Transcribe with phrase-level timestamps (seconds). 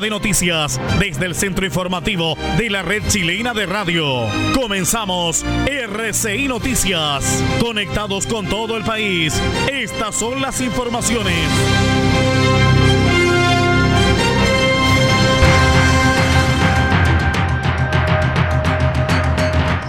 [0.00, 4.26] De noticias desde el centro informativo de la red chilena de radio.
[4.54, 7.42] Comenzamos RCI Noticias.
[7.60, 9.40] Conectados con todo el país.
[9.70, 11.34] Estas son las informaciones.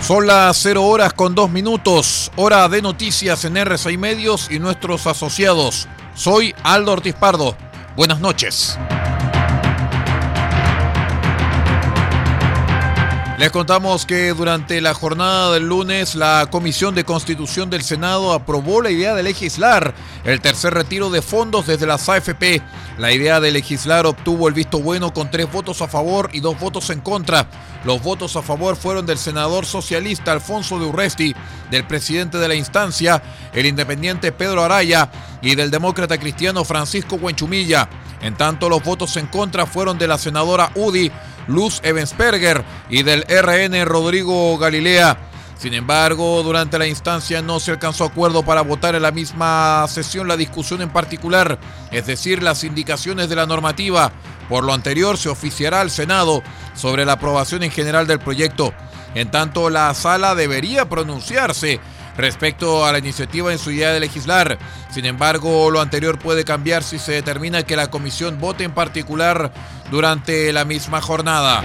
[0.00, 5.06] Son las 0 horas con 2 minutos, hora de noticias en RCI Medios y nuestros
[5.06, 5.88] asociados.
[6.14, 7.56] Soy Aldo Ortiz Pardo.
[7.96, 8.78] Buenas noches.
[13.38, 18.82] Les contamos que durante la jornada del lunes la Comisión de Constitución del Senado aprobó
[18.82, 19.94] la idea de legislar
[20.24, 22.60] el tercer retiro de fondos desde las AFP.
[22.98, 26.58] La idea de legislar obtuvo el visto bueno con tres votos a favor y dos
[26.58, 27.48] votos en contra.
[27.84, 31.32] Los votos a favor fueron del senador socialista Alfonso de Urresti,
[31.70, 33.22] del presidente de la instancia,
[33.52, 35.12] el independiente Pedro Araya,
[35.42, 37.88] y del demócrata cristiano Francisco Huenchumilla.
[38.20, 41.12] En tanto, los votos en contra fueron de la senadora UDI,
[41.48, 45.18] Luz Evensperger, y del RN Rodrigo Galilea.
[45.58, 50.28] Sin embargo, durante la instancia no se alcanzó acuerdo para votar en la misma sesión
[50.28, 51.58] la discusión en particular,
[51.90, 54.12] es decir, las indicaciones de la normativa.
[54.48, 56.44] Por lo anterior, se oficiará al Senado
[56.74, 58.72] sobre la aprobación en general del proyecto.
[59.16, 61.80] En tanto, la sala debería pronunciarse
[62.18, 64.58] respecto a la iniciativa en su idea de legislar.
[64.90, 69.52] Sin embargo, lo anterior puede cambiar si se determina que la comisión vote en particular
[69.90, 71.62] durante la misma jornada.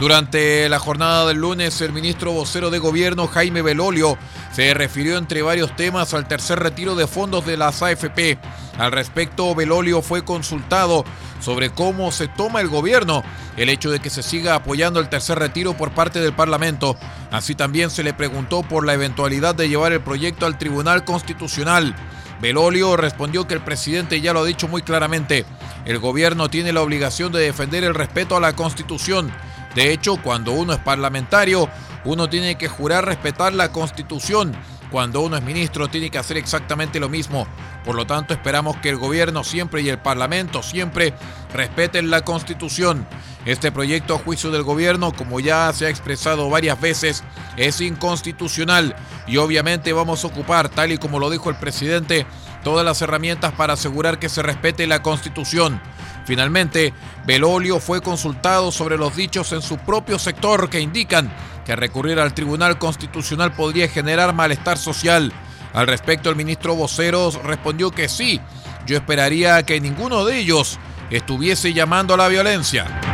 [0.00, 4.18] Durante la jornada del lunes, el ministro vocero de gobierno, Jaime Belolio,
[4.54, 8.38] se refirió entre varios temas al tercer retiro de fondos de las AFP.
[8.78, 11.04] Al respecto, Belolio fue consultado
[11.40, 13.24] sobre cómo se toma el gobierno
[13.56, 16.96] el hecho de que se siga apoyando el tercer retiro por parte del Parlamento.
[17.32, 21.92] Así también se le preguntó por la eventualidad de llevar el proyecto al Tribunal Constitucional.
[22.40, 25.44] Belolio respondió que el presidente ya lo ha dicho muy claramente.
[25.84, 29.32] El gobierno tiene la obligación de defender el respeto a la Constitución.
[29.74, 31.68] De hecho, cuando uno es parlamentario,
[32.04, 34.54] uno tiene que jurar respetar la Constitución.
[34.90, 37.46] Cuando uno es ministro, tiene que hacer exactamente lo mismo.
[37.84, 41.14] Por lo tanto, esperamos que el gobierno siempre y el Parlamento siempre
[41.52, 43.06] respeten la Constitución.
[43.44, 47.24] Este proyecto a juicio del gobierno, como ya se ha expresado varias veces,
[47.56, 48.94] es inconstitucional
[49.26, 52.26] y obviamente vamos a ocupar, tal y como lo dijo el presidente,
[52.62, 55.80] todas las herramientas para asegurar que se respete la Constitución.
[56.24, 56.92] Finalmente,
[57.26, 61.32] Belolio fue consultado sobre los dichos en su propio sector que indican
[61.64, 65.32] que recurrir al Tribunal Constitucional podría generar malestar social.
[65.72, 68.40] Al respecto, el ministro vocero respondió que sí,
[68.86, 70.78] yo esperaría que ninguno de ellos
[71.10, 73.13] estuviese llamando a la violencia.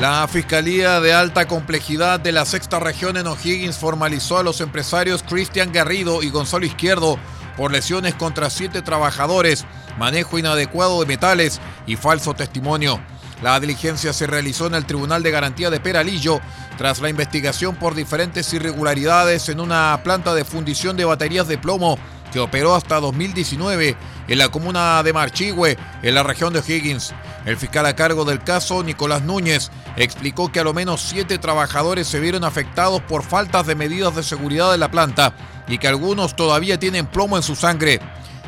[0.00, 5.22] La Fiscalía de Alta Complejidad de la Sexta Región en O'Higgins formalizó a los empresarios
[5.22, 7.18] Cristian Garrido y Gonzalo Izquierdo
[7.54, 9.66] por lesiones contra siete trabajadores,
[9.98, 12.98] manejo inadecuado de metales y falso testimonio.
[13.42, 16.40] La diligencia se realizó en el Tribunal de Garantía de Peralillo
[16.78, 21.98] tras la investigación por diferentes irregularidades en una planta de fundición de baterías de plomo
[22.32, 23.96] que operó hasta 2019
[24.28, 27.12] en la comuna de Marchigüe, en la región de Higgins.
[27.44, 32.06] El fiscal a cargo del caso, Nicolás Núñez, explicó que a lo menos siete trabajadores
[32.06, 35.34] se vieron afectados por faltas de medidas de seguridad de la planta
[35.66, 38.00] y que algunos todavía tienen plomo en su sangre.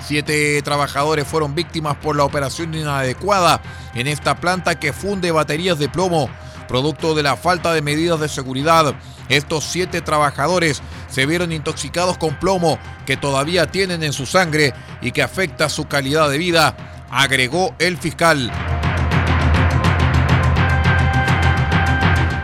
[0.05, 3.63] Siete trabajadores fueron víctimas por la operación inadecuada
[3.95, 6.29] en esta planta que funde baterías de plomo,
[6.67, 8.95] producto de la falta de medidas de seguridad.
[9.29, 10.83] Estos siete trabajadores
[11.13, 14.73] se vieron intoxicados con plomo que todavía tienen en su sangre
[15.03, 18.51] y que afecta su calidad de vida, agregó el fiscal.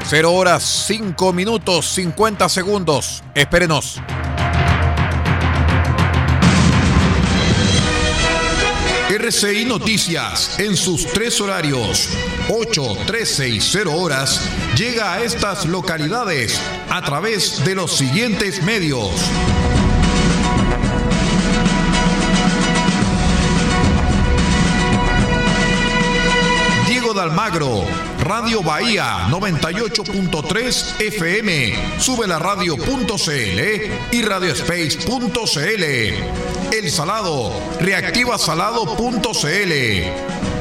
[0.05, 3.23] 0 horas 5 minutos 50 segundos.
[3.35, 4.00] Espérenos.
[9.11, 12.11] RCI Noticias en sus tres horarios,
[12.50, 19.11] 8, 13 y 0 horas, llega a estas localidades a través de los siguientes medios.
[26.89, 27.85] Diego de Almagro,
[28.21, 33.61] Radio Bahía 98.3 FM, sube la radio.cl
[34.11, 35.85] y radiospace.cl.
[36.73, 40.57] El Salado, reactivasalado.cl.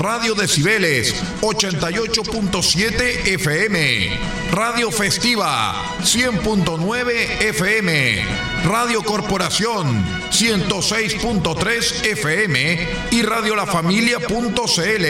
[0.00, 4.18] Radio Decibeles 88.7 FM,
[4.50, 8.24] Radio Festiva 100.9 FM,
[8.64, 15.04] Radio Corporación 106.3 FM y Radio La Familia.cl.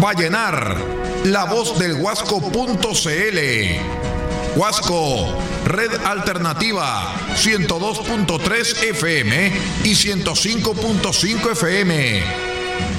[0.00, 0.78] Vallenar,
[1.24, 3.38] la voz del Huasco.cl.
[4.56, 5.36] Huasco,
[5.66, 9.52] Red Alternativa, 102.3 FM
[9.84, 12.45] y 105.5 FM.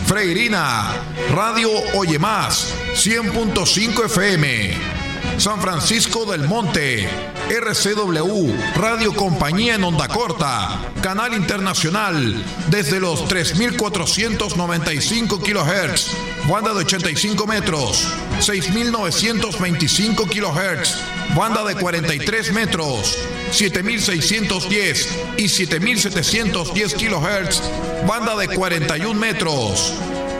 [0.07, 1.03] Freirina,
[1.35, 4.97] Radio Oye Más, 100.5 FM.
[5.37, 7.09] San Francisco del Monte,
[7.49, 16.11] RCW, Radio Compañía en Onda Corta, Canal Internacional, desde los 3.495 kHz,
[16.49, 18.07] banda de 85 metros,
[18.39, 21.01] 6.925 kHz,
[21.35, 23.17] banda de 43 metros,
[23.51, 25.07] 7.610
[25.37, 27.61] y 7.710 kHz,
[28.07, 29.93] banda de 41 metros.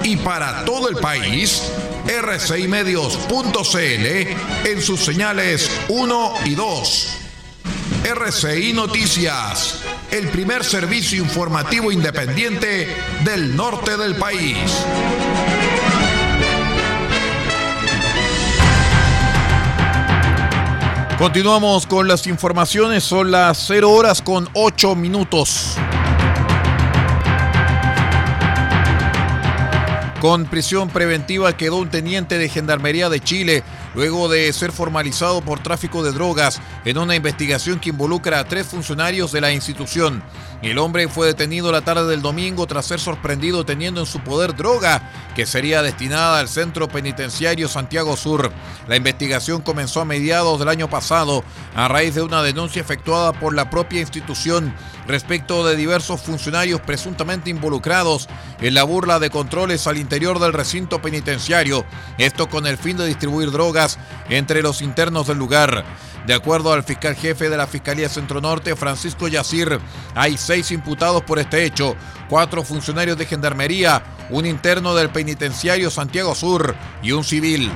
[0.04, 1.64] Y para todo el país,
[2.08, 3.28] rcimedios.cl
[4.68, 7.18] en sus señales 1 y 2.
[8.04, 9.82] RCI Noticias,
[10.12, 12.88] el primer servicio informativo independiente
[13.26, 14.58] del norte del país.
[21.18, 25.76] Continuamos con las informaciones, son las 0 horas con 8 minutos.
[30.22, 33.64] Con prisión preventiva quedó un teniente de Gendarmería de Chile
[33.96, 38.68] luego de ser formalizado por tráfico de drogas en una investigación que involucra a tres
[38.68, 40.24] funcionarios de la institución.
[40.62, 44.56] El hombre fue detenido la tarde del domingo tras ser sorprendido teniendo en su poder
[44.56, 48.52] droga que sería destinada al centro penitenciario Santiago Sur.
[48.88, 51.44] La investigación comenzó a mediados del año pasado
[51.76, 54.74] a raíz de una denuncia efectuada por la propia institución
[55.08, 58.28] respecto de diversos funcionarios presuntamente involucrados
[58.62, 61.86] en la burla de controles al interior del recinto penitenciario,
[62.18, 63.98] esto con el fin de distribuir drogas
[64.30, 65.86] entre los internos del lugar.
[66.26, 69.80] De acuerdo al fiscal jefe de la Fiscalía Centro Norte, Francisco Yacir,
[70.14, 71.96] hay seis imputados por este hecho,
[72.28, 77.72] cuatro funcionarios de Gendarmería, un interno del penitenciario Santiago Sur y un civil.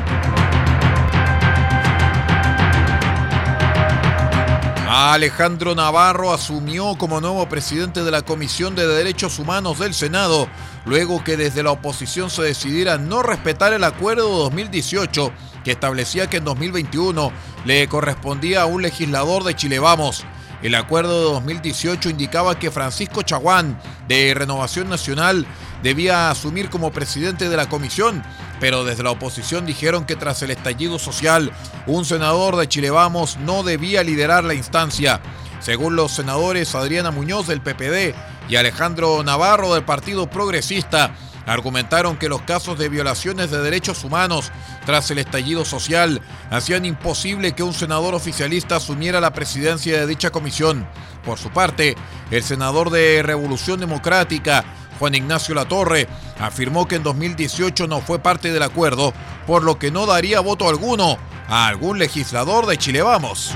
[4.94, 10.50] Alejandro Navarro asumió como nuevo presidente de la Comisión de Derechos Humanos del Senado,
[10.84, 15.32] luego que desde la oposición se decidiera no respetar el acuerdo 2018
[15.64, 17.32] que establecía que en 2021
[17.64, 20.26] le correspondía a un legislador de Chile Vamos.
[20.62, 25.48] El acuerdo de 2018 indicaba que Francisco Chaguán, de Renovación Nacional,
[25.82, 28.24] debía asumir como presidente de la comisión,
[28.60, 31.52] pero desde la oposición dijeron que tras el estallido social,
[31.88, 35.20] un senador de Chile Vamos no debía liderar la instancia.
[35.60, 38.14] Según los senadores Adriana Muñoz del PPD
[38.48, 41.12] y Alejandro Navarro del Partido Progresista,
[41.46, 44.52] argumentaron que los casos de violaciones de derechos humanos
[44.86, 50.30] tras el estallido social hacían imposible que un senador oficialista asumiera la presidencia de dicha
[50.30, 50.88] comisión.
[51.26, 51.96] Por su parte,
[52.32, 54.64] el senador de Revolución Democrática,
[55.00, 56.08] Juan Ignacio Latorre,
[56.40, 59.14] afirmó que en 2018 no fue parte del acuerdo,
[59.48, 61.18] por lo que no daría voto alguno
[61.48, 63.56] a algún legislador de Chile Vamos.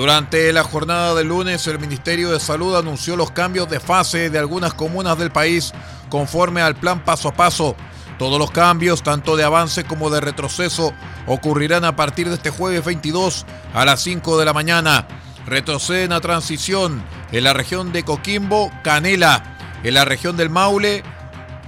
[0.00, 4.38] Durante la jornada del lunes, el Ministerio de Salud anunció los cambios de fase de
[4.38, 5.74] algunas comunas del país
[6.08, 7.76] conforme al plan paso a paso.
[8.18, 10.94] Todos los cambios, tanto de avance como de retroceso,
[11.26, 15.06] ocurrirán a partir de este jueves 22 a las 5 de la mañana.
[15.44, 21.04] Retroceden a transición en la región de Coquimbo, Canela, en la región del Maule,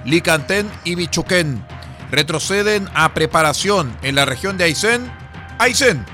[0.07, 1.63] Licantén y Bichuquén.
[2.11, 5.13] Retroceden a preparación en la región de Aysén,
[5.59, 6.07] Aysén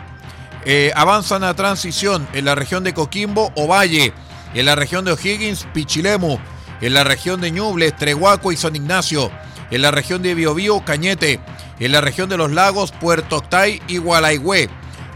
[0.70, 4.12] eh, avanzan a transición en la región de Coquimbo, Ovalle,
[4.52, 6.38] en la región de O'Higgins, Pichilemu,
[6.82, 9.30] en la región de Ñuble, Trehuaco y San Ignacio,
[9.70, 11.40] en la región de Biobío, Cañete,
[11.80, 14.68] en la región de los lagos, Puerto Octay y Gualaigüe.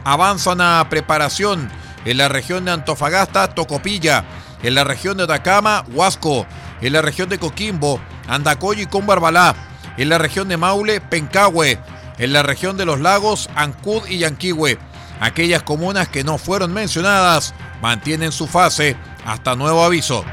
[0.04, 1.71] Avanzan a preparación
[2.06, 4.25] en la región de Antofagasta, Tocopilla,
[4.62, 6.47] en la región de Atacama, Huasco,
[6.80, 9.54] en la región de Coquimbo, Andacoyo y Combarbalá,
[9.99, 11.78] en la región de Maule, Pencahue,
[12.16, 14.78] en la región de los lagos, Ancud y Yanquihue
[15.23, 20.25] Aquellas comunas que no fueron mencionadas mantienen su fase hasta nuevo aviso.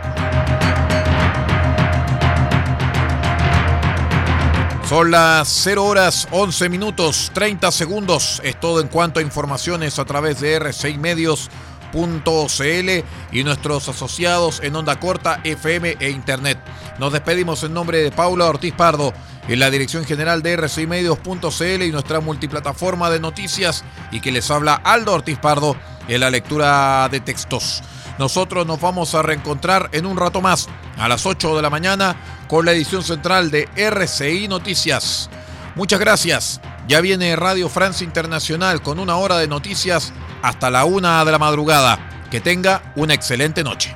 [4.89, 8.41] Son las 0 horas 11 minutos 30 segundos.
[8.43, 11.59] Es todo en cuanto a informaciones a través de R6 Medios.cl
[13.31, 16.57] y nuestros asociados en onda corta, FM e Internet.
[16.99, 19.13] Nos despedimos en nombre de Paula Ortiz Pardo
[19.47, 24.75] en la dirección general de rcimedios.cl y nuestra multiplataforma de noticias y que les habla
[24.75, 25.77] Aldo Ortiz Pardo
[26.09, 27.81] en la lectura de textos.
[28.17, 32.17] Nosotros nos vamos a reencontrar en un rato más, a las 8 de la mañana,
[32.49, 35.29] con la edición central de RCI Noticias.
[35.75, 36.59] Muchas gracias.
[36.89, 41.39] Ya viene Radio Francia Internacional con una hora de noticias hasta la una de la
[41.39, 41.97] madrugada.
[42.29, 43.95] Que tenga una excelente noche.